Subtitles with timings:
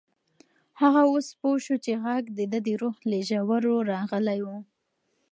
[0.81, 4.47] هغه اوس پوه شو چې غږ د ده د روح له ژورو راغلی و.